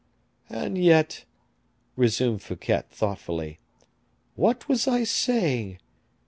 "And 0.49 0.79
yet," 0.79 1.25
resumed 1.95 2.41
Fouquet, 2.41 2.85
thoughtfully, 2.89 3.59
"what 4.33 4.67
was 4.67 4.87
I 4.87 5.03
saying? 5.03 5.77